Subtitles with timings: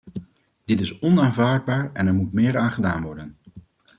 [0.65, 3.37] Dit is onaanvaardbaar, en er moet meer aan gedaan worden.